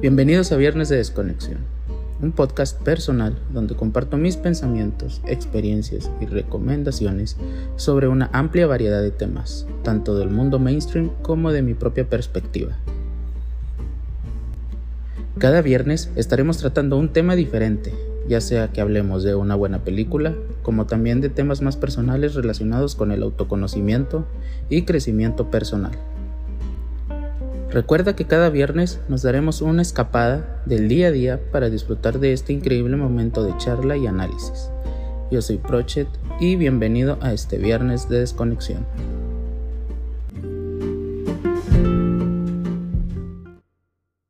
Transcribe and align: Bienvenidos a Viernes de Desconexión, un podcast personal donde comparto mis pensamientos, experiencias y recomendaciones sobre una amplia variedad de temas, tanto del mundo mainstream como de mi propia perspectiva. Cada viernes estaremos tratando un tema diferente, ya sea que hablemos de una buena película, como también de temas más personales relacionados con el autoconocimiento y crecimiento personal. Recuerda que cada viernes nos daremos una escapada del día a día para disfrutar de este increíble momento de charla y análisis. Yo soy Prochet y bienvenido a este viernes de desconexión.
Bienvenidos 0.00 0.50
a 0.50 0.56
Viernes 0.56 0.88
de 0.88 0.96
Desconexión, 0.96 1.58
un 2.22 2.32
podcast 2.32 2.80
personal 2.80 3.36
donde 3.52 3.74
comparto 3.74 4.16
mis 4.16 4.38
pensamientos, 4.38 5.20
experiencias 5.26 6.10
y 6.22 6.24
recomendaciones 6.24 7.36
sobre 7.76 8.08
una 8.08 8.30
amplia 8.32 8.66
variedad 8.66 9.02
de 9.02 9.10
temas, 9.10 9.66
tanto 9.82 10.18
del 10.18 10.30
mundo 10.30 10.58
mainstream 10.58 11.10
como 11.20 11.52
de 11.52 11.60
mi 11.60 11.74
propia 11.74 12.08
perspectiva. 12.08 12.78
Cada 15.36 15.60
viernes 15.60 16.10
estaremos 16.16 16.56
tratando 16.56 16.96
un 16.96 17.10
tema 17.10 17.36
diferente, 17.36 17.92
ya 18.26 18.40
sea 18.40 18.68
que 18.68 18.80
hablemos 18.80 19.22
de 19.22 19.34
una 19.34 19.54
buena 19.54 19.84
película, 19.84 20.34
como 20.62 20.86
también 20.86 21.20
de 21.20 21.28
temas 21.28 21.60
más 21.60 21.76
personales 21.76 22.34
relacionados 22.34 22.94
con 22.94 23.12
el 23.12 23.22
autoconocimiento 23.22 24.24
y 24.70 24.84
crecimiento 24.86 25.50
personal. 25.50 25.92
Recuerda 27.72 28.16
que 28.16 28.24
cada 28.24 28.50
viernes 28.50 28.98
nos 29.08 29.22
daremos 29.22 29.62
una 29.62 29.82
escapada 29.82 30.60
del 30.66 30.88
día 30.88 31.06
a 31.06 31.10
día 31.12 31.40
para 31.52 31.70
disfrutar 31.70 32.18
de 32.18 32.32
este 32.32 32.52
increíble 32.52 32.96
momento 32.96 33.44
de 33.44 33.56
charla 33.58 33.96
y 33.96 34.08
análisis. 34.08 34.70
Yo 35.30 35.40
soy 35.40 35.58
Prochet 35.58 36.08
y 36.40 36.56
bienvenido 36.56 37.16
a 37.20 37.32
este 37.32 37.58
viernes 37.58 38.08
de 38.08 38.18
desconexión. 38.18 38.84